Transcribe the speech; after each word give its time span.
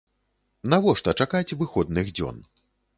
Навошта 0.75 1.15
чакаць 1.23 1.55
выходных 1.63 2.15
дзён? 2.19 2.45